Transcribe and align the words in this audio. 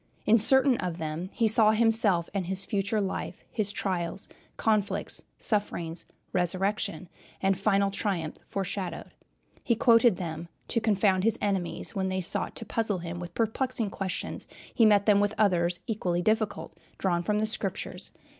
In 0.25 0.39
certain 0.39 0.77
of 0.77 0.97
them 0.97 1.29
he 1.31 1.47
saw 1.47 1.73
himself 1.73 2.27
and 2.33 2.47
his 2.47 2.65
future 2.65 2.99
life, 2.99 3.43
his 3.51 3.71
trials, 3.71 4.27
conflicts, 4.57 5.21
sufferings, 5.37 6.07
resurrection, 6.33 7.07
and 7.39 7.55
final 7.55 7.91
triumph 7.91 8.37
foreshadowed. 8.49 9.11
He 9.63 9.75
quoted 9.75 10.15
them 10.15 10.47
to 10.69 10.81
confound 10.81 11.23
his 11.23 11.37
enemies. 11.39 11.93
When 11.93 12.07
they 12.07 12.19
sought 12.19 12.55
to 12.55 12.65
puzzle 12.65 12.97
him 12.97 13.19
with 13.19 13.35
perplexing 13.35 13.91
questions 13.91 14.47
he 14.73 14.87
met 14.87 15.05
them 15.05 15.19
with 15.19 15.35
others 15.37 15.81
equally 15.85 16.23
difficult, 16.23 16.75
drawn 16.97 17.21
from 17.21 17.37
the 17.37 17.45
Scriptures. 17.45 18.11